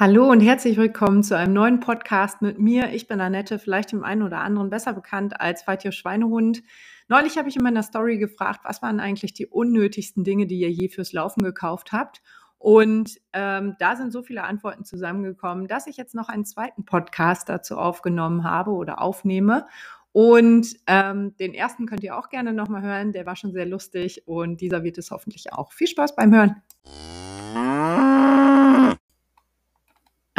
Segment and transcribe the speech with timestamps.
[0.00, 2.90] Hallo und herzlich willkommen zu einem neuen Podcast mit mir.
[2.94, 6.62] Ich bin Annette, vielleicht dem einen oder anderen besser bekannt als Fatio Schweinehund.
[7.08, 10.70] Neulich habe ich in meiner Story gefragt, was waren eigentlich die unnötigsten Dinge, die ihr
[10.70, 12.22] je fürs Laufen gekauft habt?
[12.56, 17.50] Und ähm, da sind so viele Antworten zusammengekommen, dass ich jetzt noch einen zweiten Podcast
[17.50, 19.66] dazu aufgenommen habe oder aufnehme.
[20.12, 23.12] Und ähm, den ersten könnt ihr auch gerne nochmal hören.
[23.12, 25.72] Der war schon sehr lustig und dieser wird es hoffentlich auch.
[25.72, 26.62] Viel Spaß beim Hören.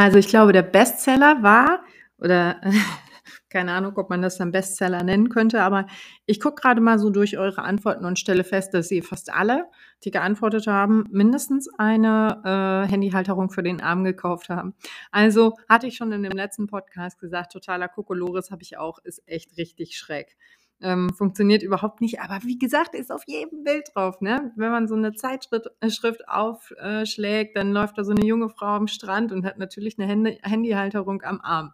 [0.01, 1.83] Also ich glaube, der Bestseller war,
[2.17, 2.59] oder
[3.51, 5.85] keine Ahnung, ob man das dann Bestseller nennen könnte, aber
[6.25, 9.67] ich gucke gerade mal so durch eure Antworten und stelle fest, dass ihr fast alle,
[10.03, 14.73] die geantwortet haben, mindestens eine äh, Handyhalterung für den Arm gekauft haben.
[15.11, 19.21] Also hatte ich schon in dem letzten Podcast gesagt, totaler Kokolores habe ich auch, ist
[19.27, 20.35] echt richtig schräg.
[20.81, 22.19] Ähm, funktioniert überhaupt nicht.
[22.21, 24.21] Aber wie gesagt, ist auf jedem Bild drauf.
[24.21, 24.51] Ne?
[24.55, 28.87] Wenn man so eine Zeitschrift äh, aufschlägt, dann läuft da so eine junge Frau am
[28.87, 31.73] Strand und hat natürlich eine Handy Handyhalterung am Arm.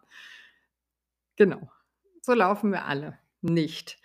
[1.36, 1.70] Genau.
[2.22, 3.98] So laufen wir alle nicht.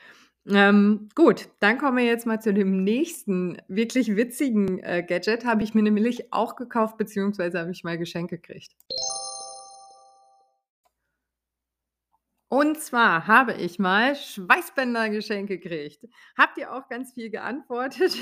[0.45, 5.45] Ähm, gut, dann kommen wir jetzt mal zu dem nächsten wirklich witzigen äh, Gadget.
[5.45, 8.75] Habe ich mir nämlich auch gekauft, beziehungsweise habe ich mal Geschenk gekriegt.
[12.53, 16.05] Und zwar habe ich mal Schweißbänder geschenkt gekriegt.
[16.37, 18.15] Habt ihr auch ganz viel geantwortet?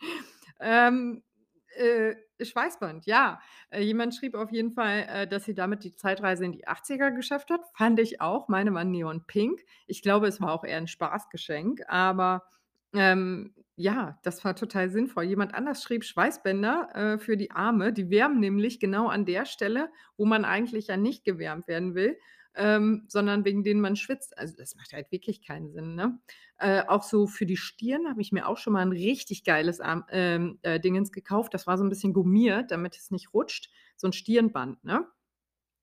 [0.60, 1.22] ähm,
[1.76, 3.40] äh, Schweißband, ja.
[3.70, 7.14] Äh, jemand schrieb auf jeden Fall, äh, dass sie damit die Zeitreise in die 80er
[7.14, 7.60] geschafft hat.
[7.76, 8.48] Fand ich auch.
[8.48, 9.60] Meine waren Neon Pink.
[9.86, 12.42] Ich glaube, es war auch eher ein Spaßgeschenk, aber
[12.92, 15.22] ähm, ja, das war total sinnvoll.
[15.22, 17.92] Jemand anders schrieb Schweißbänder äh, für die Arme.
[17.92, 22.18] Die wärmen nämlich genau an der Stelle, wo man eigentlich ja nicht gewärmt werden will
[22.54, 24.36] ähm, sondern wegen denen man schwitzt.
[24.36, 25.94] Also das macht halt wirklich keinen Sinn.
[25.94, 26.18] Ne?
[26.58, 29.80] Äh, auch so für die Stirn habe ich mir auch schon mal ein richtig geiles
[29.80, 31.54] Arm, ähm, äh, Dingens gekauft.
[31.54, 33.70] Das war so ein bisschen gummiert, damit es nicht rutscht.
[33.96, 34.82] So ein Stirnband.
[34.84, 35.06] Ne?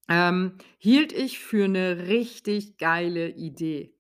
[0.10, 3.94] Ähm, hielt ich für eine richtig geile Idee.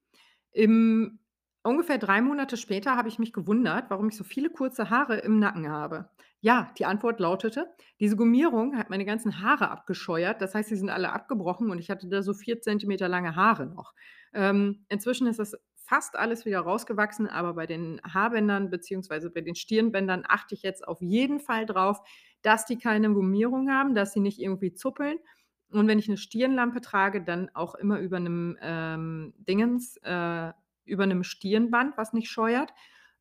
[0.51, 1.19] Im
[1.63, 5.38] ungefähr drei Monate später habe ich mich gewundert, warum ich so viele kurze Haare im
[5.39, 6.09] Nacken habe.
[6.47, 7.68] Ja, die Antwort lautete:
[8.00, 10.41] „Diese Gummierung hat meine ganzen Haare abgescheuert.
[10.41, 13.66] Das heißt, sie sind alle abgebrochen und ich hatte da so 4 Zentimeter lange Haare
[13.66, 13.94] noch.“
[14.34, 19.56] Ähm, inzwischen ist das fast alles wieder rausgewachsen, aber bei den Haarbändern beziehungsweise bei den
[19.56, 22.00] Stirnbändern achte ich jetzt auf jeden Fall drauf,
[22.41, 25.18] dass die keine Gummierung haben, dass sie nicht irgendwie zuppeln.
[25.72, 30.52] Und wenn ich eine Stirnlampe trage, dann auch immer über einem ähm, Dingens äh,
[30.86, 32.72] über einem Stirnband, was nicht scheuert.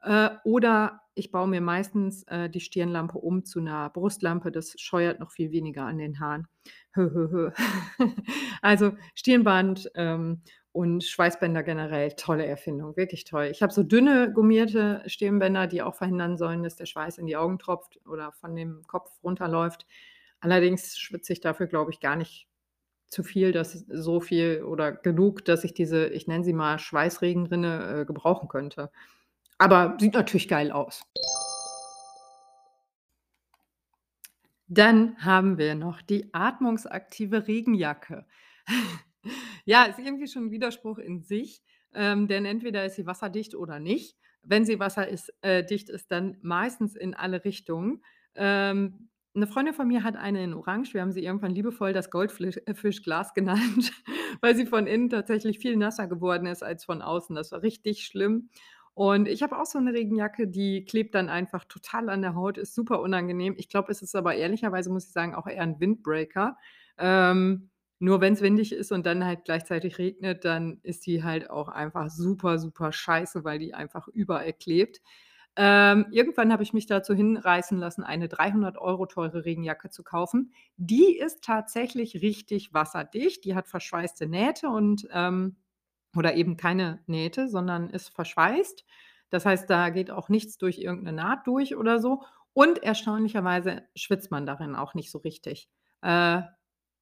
[0.03, 4.53] Äh, oder ich baue mir meistens äh, die Stirnlampe um zu einer Brustlampe.
[4.53, 6.47] Das scheuert noch viel weniger an den Haaren.
[8.63, 10.43] Also Stirnband ähm,
[10.73, 13.49] und Schweißbänder generell, tolle Erfindung, wirklich toll.
[13.51, 17.37] Ich habe so dünne gummierte Stirnbänder, die auch verhindern sollen, dass der Schweiß in die
[17.37, 19.87] Augen tropft oder von dem Kopf runterläuft.
[20.41, 22.49] Allerdings schwitze ich dafür, glaube ich, gar nicht
[23.09, 28.01] zu viel, dass so viel oder genug, dass ich diese, ich nenne sie mal Schweißregenrinne,
[28.01, 28.91] äh, gebrauchen könnte.
[29.61, 31.03] Aber sieht natürlich geil aus.
[34.69, 38.27] Dann haben wir noch die atmungsaktive Regenjacke.
[39.69, 41.61] Ja, ist irgendwie schon 'n Widerspruch in sich,
[41.93, 44.17] ähm, denn entweder ist sie wasserdicht oder nicht.
[44.45, 48.05] Wenn sie wasserdicht äh, dicht ist, dann meistens in alle Richtungen.
[48.37, 50.95] Ähm, 'ne Freundin von mir hat eine in Orange.
[50.95, 53.93] Wir haben sie irgendwann liebevoll das Goldfischglas genannt,
[54.41, 57.35] weil sie von innen tatsächlich viel nasser geworden ist als von außen.
[57.35, 58.51] Das war richtig schlimm.
[58.99, 62.57] Und ich habe auch so 'ne Regenjacke, die klebt dann einfach total an der Haut,
[62.57, 63.55] ist super unangenehm.
[63.59, 66.57] Ich glaube, es ist aber ehrlicherweise, muss ich sagen, auch eher 'n Windbreaker.
[66.99, 67.69] Ähm,
[67.99, 72.09] nur wenn's windig ist und dann halt gleichzeitig regnet, dann ist die halt auch einfach
[72.09, 75.03] super, super scheiße, weil die einfach überall klebt.
[75.57, 80.53] Ähm, irgendwann habe ich mich dazu hinreißen lassen, eine 300 Euro teure Regenjacke zu kaufen.
[80.79, 83.45] Die ist tatsächlich richtig wasserdicht.
[83.45, 85.57] Die hat verschweißte Nähte und, ähm
[86.15, 88.85] oder eben keine Nähte, sondern ist verschweißt.
[89.31, 92.23] Das heißt, da geht auch nichts durch irgendeine Naht durch oder so.
[92.53, 95.69] Und erstaunlicherweise schwitzt man darin auch nicht so richtig.
[96.03, 96.43] Äh,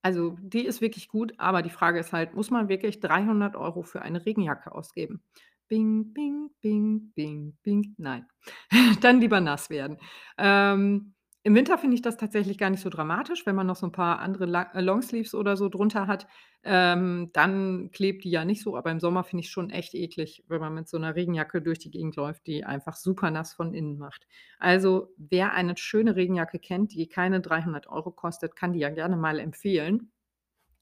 [0.02, 3.82] also, die ist wirklich gut, aber die Frage ist halt, muss man wirklich 300 Euro
[3.82, 5.22] für eine Regenjacke ausgeben?
[5.68, 7.94] Bing, bing, bing, bing, bing.
[7.96, 8.26] Nein,
[9.00, 9.98] dann lieber nass werden.
[10.36, 11.14] Ähm
[11.44, 13.92] im Winter finde ich das tatsächlich gar nicht so dramatisch, wenn man noch so 'n
[13.92, 16.26] paar andere äh, Longsleeves oder so drunter hat,
[16.64, 20.44] ähm, dann klebt die ja nicht so, aber im Sommer finde ich's schon echt eklig,
[20.48, 23.74] wenn man mit so 'ner Regenjacke durch die Gegend läuft, die einfach super nass von
[23.74, 24.26] innen macht.
[24.58, 29.16] Also, wer eine schöne Regenjacke kennt, die keine 300 Euro kostet, kann die ja gerne
[29.16, 30.10] mal empfehlen.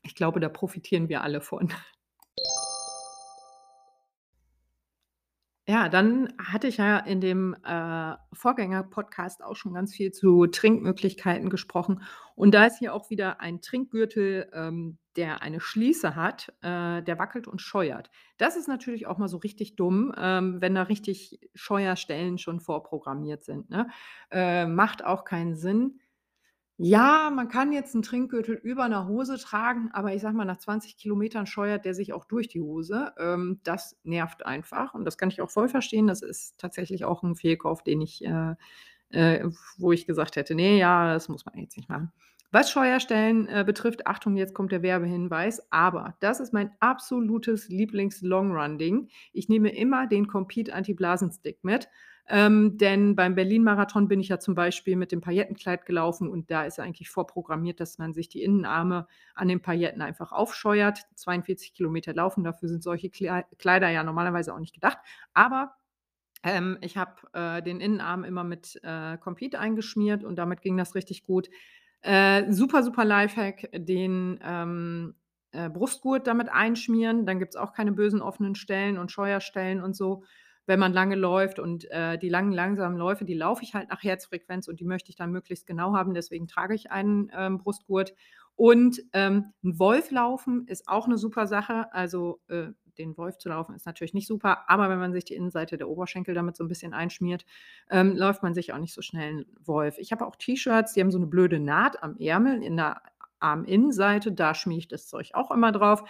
[0.03, 1.73] Ich glaube, da profitieren wir alle von.
[5.69, 11.51] Ja, dann hatte ich ja in dem, äh, Vorgänger-Podcast auch schon ganz viel zu Trinkmöglichkeiten
[11.51, 12.03] gesprochen.
[12.35, 17.19] Und da ist hier auch wieder ein Trinkgürtel, ähm, der eine Schließe hat, äh, der
[17.19, 18.11] wackelt und scheuert.
[18.39, 23.45] Das ist natürlich auch mal so richtig dumm, ähm, wenn da richtig Scheuerstellen schon vorprogrammiert
[23.45, 23.87] sind, ne?
[24.33, 26.01] Äh, macht auch keinen Sinn.
[26.85, 30.57] Ja, man kann jetzt 'n Trinkgürtel über 'ner Hose tragen, aber ich sage mal, nach
[30.59, 33.13] 20 Kilometern scheuert der sich auch durch die Hose.
[33.19, 36.09] Ähm, das nervt einfach und das kann ich auch voll verstehen.
[36.09, 38.57] Das ist tatsächlich auch 'n Fehlkauf, den ich, äh
[39.11, 39.49] äh,
[39.79, 42.11] wo ich gesagt hätte: „Ne, ja, das muss man jetzt nicht machen.“
[42.51, 49.09] Was Scheuerstellen, äh, betrifft Achtung, jetzt kommt der Werbehinweis, aber das ist mein absolutes Lieblings-Long-Run-Ding.
[49.33, 51.89] Ich nehme immer den Compeed Anti-Blasen-Stick mit,
[52.29, 56.65] ähm, denn beim Berlin-Marathon bin ich ja zum Beispiel mit dem Paillettenkleid gelaufen und da
[56.65, 61.01] ist eigentlich vorprogrammiert, dass man sich die Innenarme an den Pailletten einfach aufscheuert.
[61.17, 64.99] 42 Kilometer laufen, dafür sind solche Klei Kleider ja normalerweise auch nicht gedacht.
[65.35, 65.75] Aber,
[66.45, 70.95] ähm, ich habe, äh, den Innenarm immer mit, äh, Compeed eingeschmiert und damit ging das
[70.95, 71.49] richtig gut.
[72.03, 75.15] Äh, super, super Lifehack, den, ähm,
[75.53, 80.25] äh, Brustgurt damit einschmieren, dann gibt's auch keine bösen offenen Stellen und Scheuerstellen und so,
[80.67, 84.03] wenn man lange läuft und, äh, die langen, langsamen Läufe, die laufe ich halt nach
[84.03, 88.15] Herzfrequenz und die möchte ich dann möglichst genau haben, deswegen trage ich einen, ähm, Brustgurt.
[88.57, 91.93] Und, ähm, 'n Wolf laufen ist auch 'ne super Sache.
[91.95, 92.69] Also, äh,
[92.99, 95.89] den Wolf zu laufen ist natürlich nicht super, aber wenn man sich die Innenseite der
[95.89, 97.45] Oberschenkel damit so 'n bisschen einschmiert,
[97.91, 99.97] ähm, läuft man sich auch nicht so schnell 'n Wolf.
[99.99, 103.01] Ich habe auch T-Shirts, die haben so 'ne blöde Naht am Ärmel in der
[103.41, 106.05] Arminnenseite, da schmiege ich das Zeug auch immer drauf.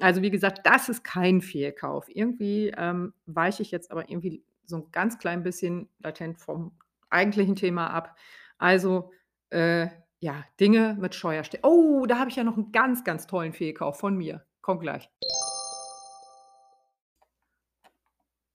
[0.00, 2.06] Also, wie gesagt, das ist kein Fehlkauf.
[2.08, 6.72] Irgendwie, ähm, weiche ich jetzt aber irgendwie so 'n ganz klein bisschen latent vom
[7.10, 8.16] eigentlichen Thema ab.
[8.58, 9.10] Also,
[9.50, 9.88] äh,
[10.20, 13.98] ja, Dinge mit Scheuerste oh, da habe ich ja noch 'n ganz, ganz tollen Fehlkauf
[13.98, 14.44] von mir.
[14.62, 15.10] Kommt gleich.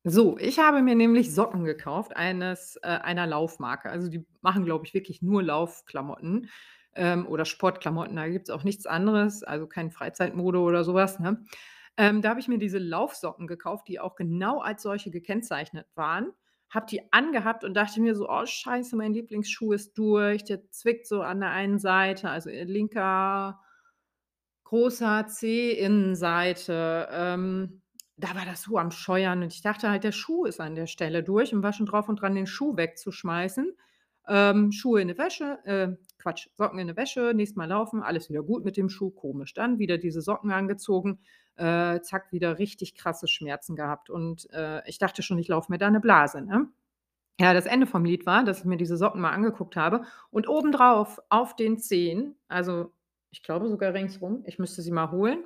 [0.07, 3.89] So, ich habe mir nämlich Socken gekauft eines äh, einer Laufmarke.
[3.89, 6.49] Also, die machen, glaube ich, wirklich nur Laufklamotten,
[6.95, 8.15] ähm, oder Sportklamotten.
[8.15, 11.43] Da gibt's auch nichts anderes, also kein Freizeitmode oder so was, ne?
[11.97, 16.33] Ähm, da habe ich mir diese Laufsocken gekauft, die auch genau als solche gekennzeichnet waren,
[16.69, 21.07] habe die angehabt und dachte mir so: „Oh scheiße, mein Lieblingsschuh ist durch, der zwickt
[21.07, 23.59] so an der einen Seite, also, äh, linker
[24.63, 27.81] großer Zeh-Innenseite.“ Ähm,
[28.17, 30.87] da war das so am Scheuern und ich dachte halt, der Schuh ist an der
[30.87, 33.75] Stelle durch und war schon drauf und dran, den Schuh wegzuschmeißen.
[34.27, 35.89] Ähm, Schuhe in 'ne Wäsche äh,
[36.19, 39.53] Quatsch, Socken in 'ne Wäsche, nächstes Mal laufen, alles wieder gut mit dem Schuh, komisch.
[39.53, 41.19] Dann wieder diese Socken angezogen,
[41.57, 45.77] äh, zack, wieder richtig krasse Schmerzen gehabt und, äh, ich dachte schon, ich laufe mir
[45.77, 46.67] da 'ne Blase, ne?
[47.41, 50.47] Ja, das Ende vom Lied war, dass ich mir diese Socken mal angeguckt habe und
[50.49, 52.93] obendrauf auf den Zehen, also,
[53.31, 55.43] ich glaube sogar ringsrum, ich müsste sie mal holen,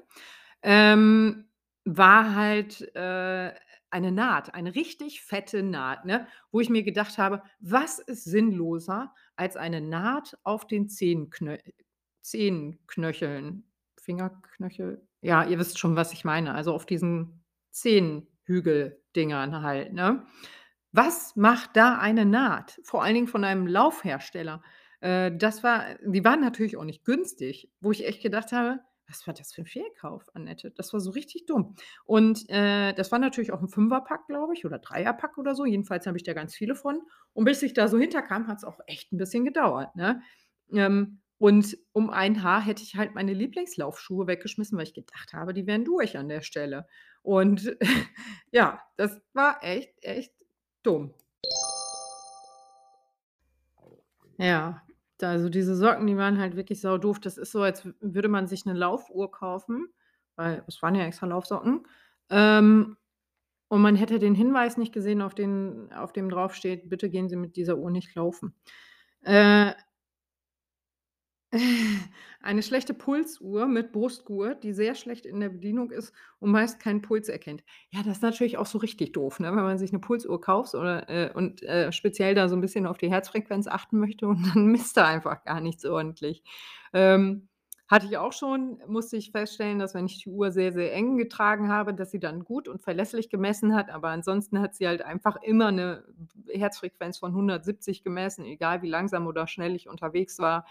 [0.63, 1.45] ähm,
[1.85, 3.53] war halt, äh,
[3.91, 9.13] eine Naht, eine richtig fette Naht, ne, wo ich mir gedacht habe: „Was ist sinnloser
[9.35, 11.57] als eine Naht auf den Zehenknö
[12.21, 13.65] Zehenknöcheln?“
[13.99, 15.05] Fingerknöchel?
[15.21, 20.25] Ja, ihr wisst schon, was ich meine, also, auf diesen Zehenhügeldingern halt, ne?
[20.91, 22.79] Was macht da eine Naht?
[22.83, 24.63] Vor allen Dingen von einem Laufhersteller.
[25.01, 29.27] Äh, das war die waren natürlich auch nicht günstig, wo ich echt gedacht habe: „Was
[29.27, 31.75] war das für 'n Fehlkauf, Annette?“ Das war so richtig dumm.
[32.05, 35.65] Und, äh, das war natürlich auch 'n Fünferpack, glaube ich, oder Dreierpack oder so.
[35.65, 37.01] Jedenfalls habe ich da ganz viele von.
[37.33, 40.21] Und bis ich da so hinterkam, hat's auch echt 'n bisschen gedauert, ne?
[40.73, 45.53] Ähm, und um ein Haar hätte ich halt meine Lieblingslaufschuhe weggeschmissen, weil ich gedacht habe,
[45.53, 46.85] die wären durch an der Stelle.
[47.23, 47.75] Und
[48.51, 50.33] ja, das war echt, echt
[50.83, 51.13] dumm.
[54.39, 54.81] Ja,
[55.23, 57.19] also, diese Socken, die waren halt wirklich saudoof.
[57.19, 59.87] Das ist so, als würde man sich 'ne Laufuhr kaufen,
[60.35, 61.85] weil es waren ja extra Laufsocken,
[62.29, 62.97] ähm,
[63.69, 67.29] und man hätte den Hinweis nicht gesehen, auf den auf dem drauf steht: „Bitte gehen
[67.29, 68.55] Sie mit dieser Uhr nicht laufen.“
[69.23, 69.73] Äh
[72.41, 77.01] eine schlechte Pulsuhr mit Brustgurt, die sehr schlecht in der Bedienung ist und meist keinen
[77.01, 77.63] Puls erkennt.
[77.89, 80.75] Ja, das ist natürlich auch so richtig doof, ne, wenn man sich 'ne Pulsuhr kauft
[80.75, 84.43] oder äh, und, äh, speziell da so 'n bisschen auf die Herzfrequenz achten möchte und
[84.55, 86.43] dann misst er einfach gar nicht so ordentlich.
[86.93, 87.47] Ähm,
[87.87, 91.17] hatte ich auch schon, musste ich feststellen, dass wenn ich die Uhr sehr, sehr eng
[91.17, 95.01] getragen habe, dass sie dann gut und verlässlich gemessen hat, aber ansonsten hat sie halt
[95.01, 96.03] einfach immer 'ne
[96.53, 100.65] Herzfrequenz von 170 gemessen, egal wie langsam oder schnell ich unterwegs war.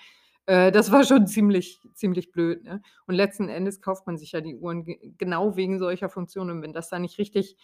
[0.48, 2.80] Äh, das war schon ziemlich ziemlich blöd, ne?
[3.06, 6.62] Und letzten Endes kauft man sich ja die Uhren ge genau wegen solcher Funktionen und
[6.62, 7.54] wenn das dann nicht richtig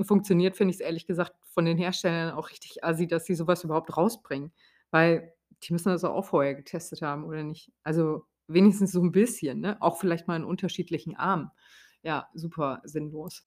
[0.00, 3.64] funktioniert, finde ich's ehrlich gesagt von den Herstellern auch richtig assi, dass sie so was
[3.64, 4.50] überhaupt rausbringen,
[4.90, 7.70] weil die müssen das auch vorher getestet haben, oder nicht?
[7.82, 9.76] Also, wenigstens so 'n bisschen, ne?
[9.82, 11.50] Auch vielleicht mal in unterschiedlichen Armen.
[12.02, 13.44] Ja, super sinnlos.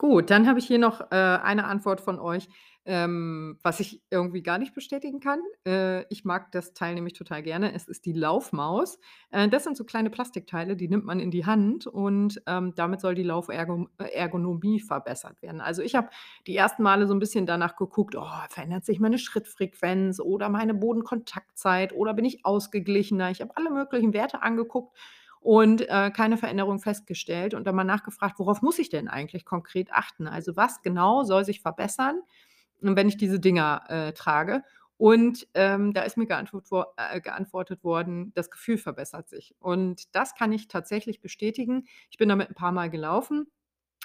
[0.00, 2.48] Gut, dann habe ich hier noch, äh, eine Antwort von euch,
[2.84, 5.38] ähm, was ich irgendwie gar nicht bestätigen kann.
[5.66, 7.72] Äh, ich mag das Teil nämlich total gerne.
[7.72, 8.98] Es ist die Laufmaus.
[9.30, 13.00] Äh, das sind so kleine Plastikteile, die nimmt man in die Hand und, ähm, damit
[13.00, 14.28] soll die Laufergo äh,
[14.80, 15.60] verbessert werden.
[15.60, 16.08] Also, ich habe
[16.48, 20.74] die ersten Male so 'n bisschen danach geguckt: „Oh, verändert sich meine Schrittfrequenz oder meine
[20.74, 24.94] Bodenkontaktzeit oder bin ich ausgeglichener?“ Ich habe alle möglichen Werte angeguckt
[25.44, 29.92] und, äh, keine Veränderung festgestellt und dann mal nachgefragt: „Worauf muss ich denn eigentlich konkret
[29.92, 30.26] achten?
[30.28, 32.20] Also, was genau soll sich verbessern,
[32.80, 34.62] wenn ich diese Dinger, äh, trage?“
[34.98, 40.14] Und, ähm, da ist mir geantwort wor äh, geantwortet worden: „Das Gefühl verbessert sich.“ Und
[40.16, 41.86] das kann ich tatsächlich bestätigen.
[42.10, 43.46] Ich bin damit 'n paarmal gelaufen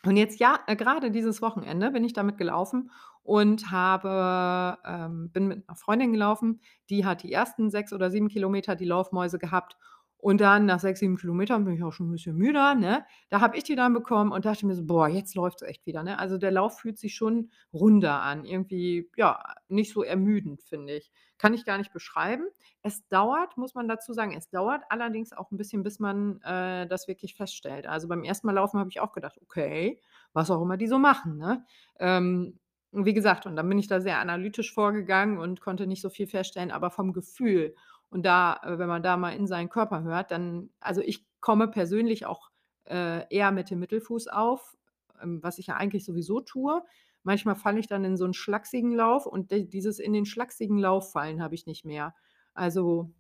[0.06, 2.92] und jetzt ja, äh, grade dieses Wochenende bin ich damit gelaufen
[3.24, 8.30] und habe ähm, bin mit 'ner Freundin gelaufen, die hat die ersten 6 oder 7
[8.30, 9.78] Kilometer die Laufmäuse gehabt
[10.20, 13.06] und dann nach 6, 7 Kilometern bin ich auch schon 'n bisschen müder, ne?
[13.30, 16.04] Da habe ich die dann bekommen und dachte mir so: „Boah, jetzt läuft's echt wieder“,
[16.04, 16.20] ne?
[16.20, 21.12] Also, der Lauf fühlt sich schon runder an, irgendwie, ja, nicht so ermüdend, finde ich.
[21.38, 22.44] Kann ich gar nicht beschreiben.
[22.84, 26.88] Es dauert, muss man dazu sagen es dauert allerdings auch 'n bisschen, bis man, äh,
[26.88, 27.88] das wirklich feststellt.
[27.88, 30.02] Also, beim ersten Mal laufen habe ich auch gedacht: „Okay“,
[30.34, 31.66] was auch immer die so machen, ne?
[32.00, 32.60] Ähm,
[32.92, 36.26] wie gesagt, und dann bin ich da sehr analytisch vorgegangen und konnte nicht so viel
[36.28, 37.76] feststellen, aber vom Gefühl
[38.12, 41.68] und da äh, wenn man da mal in seinen Körper hört, dann also, ich komme
[41.70, 42.50] persönlich auch,
[42.86, 44.78] äh, eher mit dem Mittelfuß auf,
[45.22, 46.84] ähm, was ich ja eigentlich sowieso tue.
[47.24, 51.12] Manchmal falle ich dann in so 'n schlaksigen Lauf und dieses in den schlaksigen Lauf
[51.12, 52.16] fallen habe ich nicht mehr.
[52.54, 53.14] Also,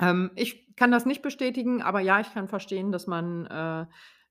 [0.00, 3.86] ähm, ich kann das nicht bestätigen, aber ja, ich kann verstehen, dass man, äh,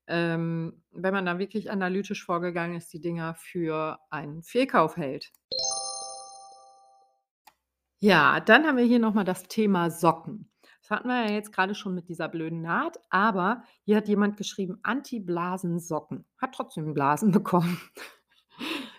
[0.08, 5.32] ähm, wenn man da wirklich analytisch vorgegangen ist, die Dinger für einen Fehlkauf hält.
[8.06, 10.50] Ja, dann haben wir hier noch mal das Thema Socken.
[10.82, 14.36] Das hatten wir ja jetzt grade schon mit dieser blöden Naht, aber hier hat jemand
[14.36, 17.80] geschrieben: „Anti-Blasen-Socken.“ Hat trotzdem Blasen bekommen.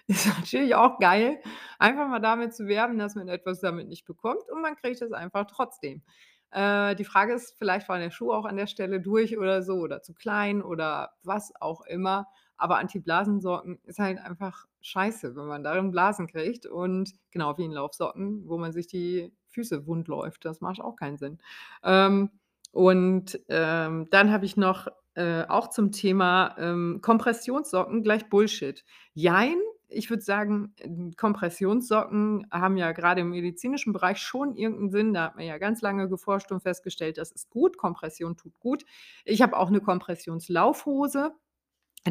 [0.07, 1.39] Ist natürlich auch geil,
[1.79, 5.11] einfach mal damit zu werben, dass man etwas damit nicht bekommt und man kriegt es
[5.11, 6.03] einfach trotzdem.
[6.51, 9.75] Äh, die Frage ist, vielleicht war der Schuh auch an der Stelle durch oder so
[9.79, 15.63] oder zu klein oder was auch immer, aber Anti-Blasen-Socken ist halt einfach scheiße, wenn man
[15.63, 20.45] darin Blasen kriegt und genau wie in Laufsocken, wo man sich die Füße wund läuft.
[20.45, 21.39] Das macht auch keinen Sinn.
[21.83, 22.29] Ähm,
[22.71, 28.83] und, ähm, dann habe ich noch, äh, auch zum Thema, ähm, Kompressionssocken gleich Bullshit.
[29.13, 29.55] Jein,
[29.87, 35.13] ich würde sagen, ähm, Kompressionssocken haben ja grade im medizinischen Bereich schon irgend 'n Sinn.
[35.13, 37.77] Da hat man ja ganz lange geforscht und festgestellt, das ist gut.
[37.77, 38.83] Kompression tut gut.
[39.25, 41.31] Ich habe auch 'ne Kompressionslaufhose.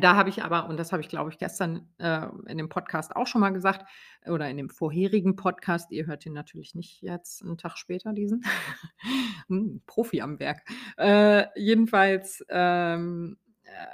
[0.00, 3.14] Da habe ich aber und das habe ich, glaube ich, gestern, äh, in dem Podcast
[3.14, 3.86] auch schon mal gesagt
[4.26, 5.92] oder in dem vorherigen Podcast.
[5.92, 8.42] Ihr hört ihn natürlich nicht jetzt 'n Tag später diesen.
[9.48, 10.62] Hm, Profi am Werk.
[10.96, 13.36] Äh, jedenfalls, ähm,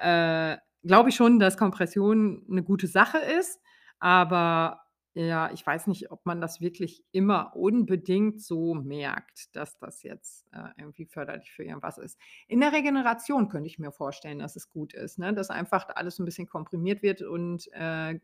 [0.01, 3.59] äh, glaube ich schon, dass Kompression 'ne gute Sache ist,
[3.99, 4.81] aber
[5.15, 10.47] ja, ich weiß nicht, ob man das wirklich immer unbedingt so merkt, dass das jetzt,
[10.53, 12.19] äh, irgendwie förderlich für irgendwas ist.
[12.49, 16.19] In der Regeneration könnte ich mir vorstellen, dass es gut ist, ne, dass einfach alles
[16.21, 18.21] 'n bisschen komprimiert wird und, äh,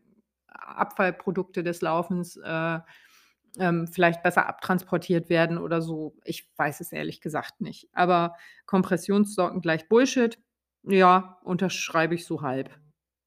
[0.47, 2.79] Abfallprodukte des Laufens, äh,
[3.59, 6.15] ähm, vielleicht besser abtransportiert werden oder so.
[6.25, 7.89] Ich weiß es ehrlich gesagt nicht.
[7.93, 8.35] Aber
[8.67, 10.39] Kompressionssocken gleich Bullshit,
[10.83, 12.71] ja, unterschreibe ich so halb.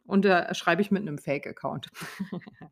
[0.07, 1.90] Unterschreibe ich mit 'nem Fake-Account.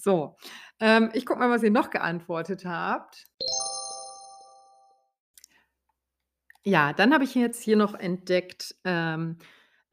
[0.00, 0.36] So,
[0.78, 3.26] ähm, ich gucke mal, was ihr noch geantwortet habt.
[6.64, 9.36] Ja, dann habe ich jetzt hier noch entdeckt, ähm,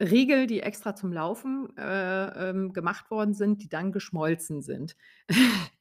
[0.00, 4.96] Riegel, die extra zum Laufen, äh, ähm, gemacht worden sind, die dann geschmolzen sind.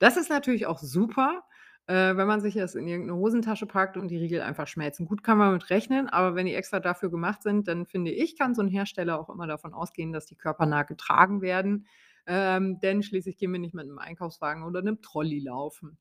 [0.00, 1.42] Das ist natürlich auch super,
[1.86, 5.04] äh, wenn man sich das in irgend 'ne Hosentasche packt und die Riegel einfach schmelzen.
[5.06, 8.38] Gut, kann man mit rechnen, aber wenn die extra dafür gemacht sind, dann finde ich,
[8.38, 11.86] kann so 'n Hersteller auch immer davon ausgehen, dass die körpernah getragen werden,
[12.30, 15.98] ähm, denn schließlich gehen wir nicht mit 'nem Einkaufswagen oder 'nem Trolley laufen.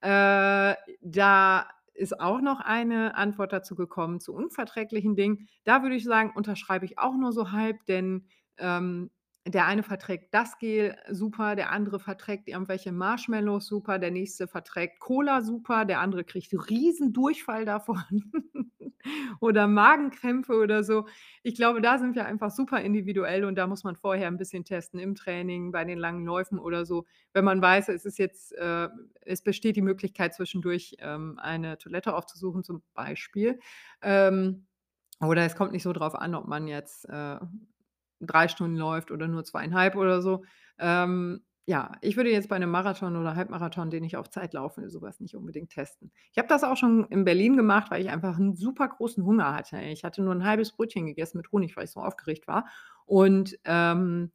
[0.00, 5.48] Äh, da ist auch noch eine Antwort dazu gekommen zu unverträglichen Dingen.
[5.64, 8.26] Da würde ich sagen, unterschreibe ich auch nur so halb, denn,
[8.58, 9.10] ähm,
[9.46, 15.00] der eine verträgt das Gel super, der andere verträgt irgendwelche Marshmallows super, der nächste verträgt
[15.00, 18.02] Cola super, der andere kriegt Riesendurchfall davon
[19.40, 21.06] oder Magenkrämpfe oder so.
[21.42, 24.64] Ich glaube, da sind wir einfach super individuell und da muss man vorher 'n bisschen
[24.64, 27.06] testen im Training, bei den langen Läufen oder so.
[27.32, 28.88] Wenn man weiß, es ist jetzt äh,
[29.22, 33.58] es besteht die Möglichkeit zwischendurch, ähm, eine Toilette aufzusuchen zum Beispiel,
[34.02, 34.66] ähm,
[35.20, 37.38] oder es kommt nicht so drauf an, ob man jetzt, äh,
[38.20, 40.44] 3 Stunden läuft oder nur 2 1/2 oder so.
[40.78, 44.88] Ähm, ja, ich würde jetzt bei 'nem Marathon oder Halbmarathon, den ich auf Zeit laufe,
[44.90, 46.12] so was nicht unbedingt testen.
[46.32, 49.54] Ich habe das auch schon in Berlin gemacht, weil ich einfach 'n super großen Hunger
[49.54, 49.80] hatte.
[49.82, 52.66] Ich hatte nur 'n halbes Brötchen gegessen mit Honig, weil ich so aufgeregt war
[53.06, 54.32] und, ähm,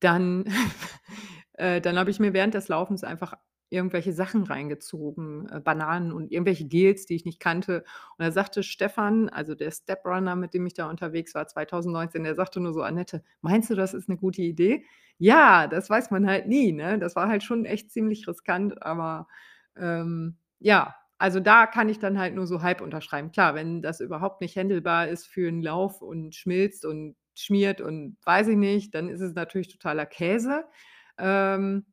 [0.00, 0.44] dann
[1.54, 3.34] äh, dann habe ich mir während des Laufens einfach
[3.70, 7.84] irgendwelche Sachen reingezogen, äh, Bananen und irgendwelche Gels, die ich nicht kannte.
[8.18, 12.34] Und da sagte Stefan, also der Steprunner, mit dem ich da unterwegs war 2019, der
[12.34, 14.84] sagte nur so: „Annette, meinst du, das ist 'ne gute Idee?“
[15.24, 16.98] Ja, das weiß man halt nie, ne?
[16.98, 19.28] Das war halt schon echt ziemlich riskant, aber,
[19.76, 23.30] ähm, ja, also da kann ich dann halt nur so halb unterschreiben.
[23.30, 28.16] Klar, wenn das überhaupt nicht händelbar ist für 'n Lauf und schmilzt und schmiert und
[28.24, 30.64] weiß ich nicht, dann ist es natürlich totaler Käse.
[31.18, 31.86] Ähm,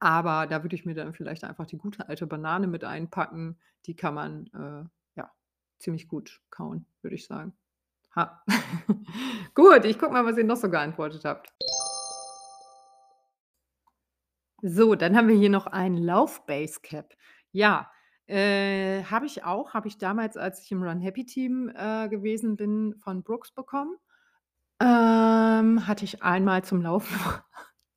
[0.00, 3.58] aber da würde ich mir dann vielleicht einfach die gute alte Banane mit einpacken.
[3.86, 4.84] Die kann man, äh,
[5.20, 5.32] ja,
[5.78, 7.54] ziemlich gut kauen, würde ich sagen.
[8.16, 8.42] Ha.
[9.54, 11.52] Gut, ich gucke mal, was ihr noch so geantwortet habt.
[14.68, 17.14] So, dann haben wir hier noch ein Lauf-Basecap.
[17.52, 17.90] Ja,
[18.26, 22.56] äh, habe ich auch habe ich damals, als ich im Run Happy Team, äh, gewesen
[22.56, 23.96] bin, von Brooks bekommen.
[24.82, 27.16] Ähm, hatte ich einmal zum Laufen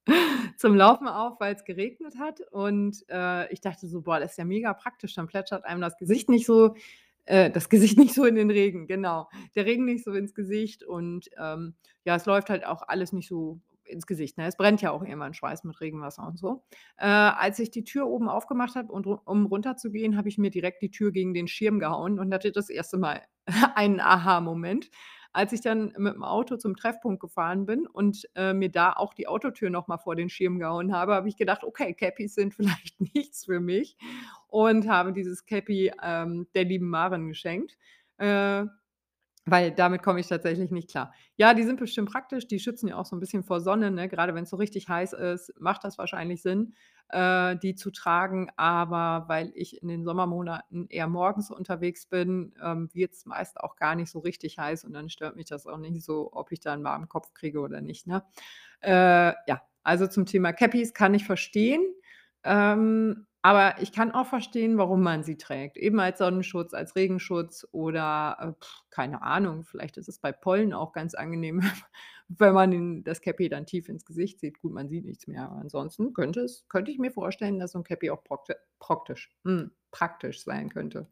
[0.58, 4.46] zum Laufen auf, weil's geregnet hat und, äh, ich dachte so: „Boah, das ist ja
[4.46, 6.76] mega praktisch, dann plätschert einem das Gesicht nicht so
[7.26, 9.30] äh, das Gesicht nicht so in den Regen“, genau.
[9.56, 13.28] Der Regen nicht so ins Gesicht und, ähm, ja, es läuft halt auch alles nicht
[13.30, 13.60] so
[13.90, 14.48] ins Gesicht, ne?
[14.48, 16.64] Es brennt ja auch irgendwann Schweiß mit Regenwasser und so.
[16.98, 20.92] Äh, als ich die Tür oben aufgemacht habe um runterzugehen, habe ich mir direkt die
[20.92, 23.22] Tür gegen den Schirm gehauen und hatte das erste Mal
[23.76, 24.90] einen Aha-Moment,
[25.32, 29.28] als ich dann mit'm Auto zum Treffpunkt gefahren bin und, äh, mir da auch die
[29.28, 33.00] Autotür noch mal vor den Schirm gehauen habe, habe ich gedacht: „Okay, Cappies sind vielleicht
[33.14, 33.96] nichts für mich“
[34.48, 37.78] und habe dieses Cappy, ähm, der lieben Maren geschenkt,
[38.18, 38.66] äh,
[39.46, 41.14] weil damit komme ich tatsächlich nicht klar.
[41.38, 44.10] Ja, die sind bestimmt praktisch, die schützen ja auch so 'n bisschen vor Sonne, ne?
[44.10, 46.74] Grade wenn's so richtig heiß ist, macht das wahrscheinlich Sinn,
[47.10, 52.90] äh, die zu tragen, aber weil ich in den Sommermonaten eher morgens unterwegs bin, ähm,
[52.94, 56.04] wird's meist auch gar nicht so richtig heiß und dann stört mich das auch nicht
[56.04, 58.24] so, ob ich da 'n warmen Kopf kriege oder nicht, ne?
[58.82, 61.82] Äh, ja, also zum Thema Cappies kann ich verstehen,
[62.44, 67.66] ähm, aber ich kann auch verstehen, warum man sie trägt, eben als Sonnenschutz, als Regenschutz
[67.72, 71.62] oder, äh, keine Ahnung, vielleicht ist es bei Pollen auch ganz angenehm,
[72.28, 74.60] wenn man das Cappy dann tief ins Gesicht zieht.
[74.62, 77.80] Gut, man sieht nichts mehr, aber ansonsten könnte es könnte ich mir vorstellen, dass so
[77.80, 81.08] 'n Cappy auch prokte proktisch hm, praktisch sein könnte.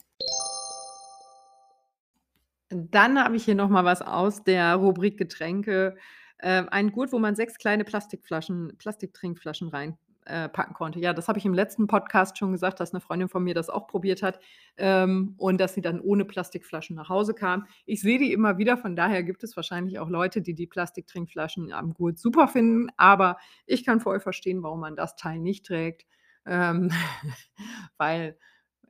[2.70, 5.96] Dann habe ich hier noch mal was aus der Rubrik Getränke.
[6.40, 11.00] Ähm, ein Gurt, wo man 6 kleine Plastikflaschen Plastiktrinkflaschen rein äh, packen konnte.
[11.00, 13.70] Ja, das habe ich im letzten Podcast schon gesagt, dass 'ne Freundin von mir das
[13.70, 14.40] auch probiert hat,
[14.78, 17.66] ähm, und dass sie dann ohne Plastikflaschen nach Hause kam.
[17.86, 21.72] Ich sehe die immer wieder, von daher gibt es wahrscheinlich auch Leute, die die Plastiktrinkflaschen
[21.74, 26.06] am Gurt super finden, aber ich kann voll verstehen, warum man das Teil nicht trägt,
[26.46, 26.92] ähm,
[27.98, 28.38] weil,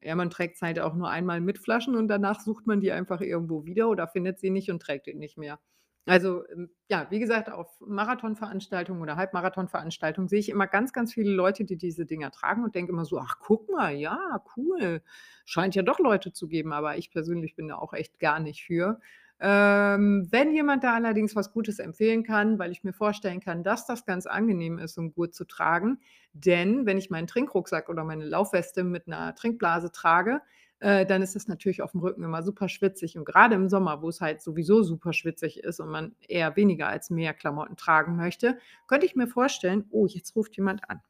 [0.01, 3.21] ja, man trägt's halt auch nur einmal mit Flaschen und danach sucht man die einfach
[3.21, 5.59] irgendwo wieder oder findet sie nicht und trägt die nicht mehr.
[6.07, 11.31] Also, ähm, ja, wie gesagt, auf Marathonveranstaltungen oder Halbmarathonveranstaltungen sehe ich immer ganz, ganz viele
[11.31, 15.01] Leute, die diese Dinger tragen und denke immer so: „Ach, guck mal, ja, cool.
[15.45, 18.63] Scheint ja doch Leute zu geben“, aber ich persönlich bin da auch echt gar nicht
[18.63, 18.99] für.
[19.39, 23.85] Ähm, wenn jemand da allerdings was Gutes empfehlen kann, weil ich mir vorstellen kann, dass
[23.85, 25.99] das ganz angenehm ist, 'n Gurt zu tragen,
[26.33, 30.41] denn wenn ich meinen Trinkrucksack oder meine Laufweste mit 'ner Trinkblase trage,
[30.79, 34.09] äh, dann ist es natürlich aufm Rücken immer super schwitzig und grade im Sommer, wo
[34.09, 38.57] es halt sowieso super schwitzig ist und man eher weniger als mehr Klamotten tragen möchte,
[38.87, 41.01] könnte ich mir vorstellen oh, jetzt ruft jemand an.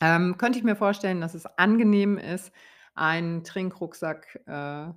[0.00, 2.52] Ähm, könnte ich mir vorstellen, dass es angenehm ist,
[2.94, 4.88] einen Trinkrucksack, äh,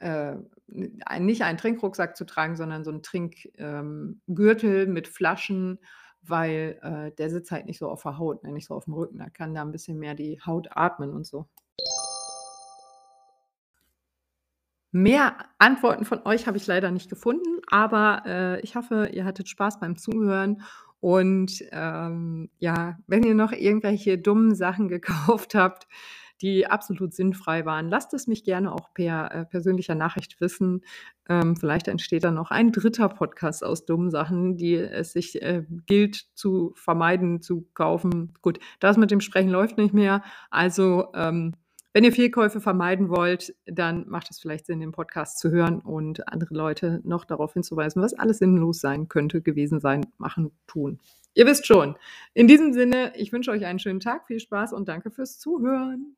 [0.00, 0.36] äh,
[1.06, 5.78] ein nicht einen Trinkrucksack zu tragen, sondern so 'n Trink ähm, mit Flaschen,
[6.22, 9.18] weil, äh, der sitzt halt nicht so auf der Haut, ne, nicht so aufm Rücken.
[9.18, 11.48] Da kann da 'n bisschen mehr die Haut atmen und so.
[14.96, 19.48] Mehr Antworten von euch habe ich leider nicht gefunden, aber, äh, ich hoffe, ihr hattet
[19.48, 20.62] Spaß beim Zuhören
[21.00, 25.88] und, ähm, ja, wenn ihr noch irgendwelche dummen Sachen gekauft habt,
[26.42, 30.84] die absolut sinnfrei waren, lasst es mich gerne auch per, äh, persönlicher Nachricht wissen.
[31.28, 33.08] Ähm, vielleicht entsteht da noch ein 3.
[33.08, 38.32] Podcast aus dummen Sachen, die es sich, äh, gilt zu vermeiden, zu kaufen.
[38.42, 40.22] Gut, das mit dem Sprechen läuft nicht mehr.
[40.50, 41.54] Also, ähm,
[41.94, 46.26] wenn ihr Fehlkäufe vermeiden wollt, dann macht es vielleicht Sinn, den Podcast zu hören und
[46.26, 50.98] andere Leute noch darauf hinzuweisen, was alles sinnlos sein könnte, gewesen sein, machen, tun.
[51.34, 51.94] Ihr wisst schon.
[52.34, 56.16] In diesem Sinne, ich wünsche euch einen schönen Tag, viel Spaß und danke fürs Zuhören.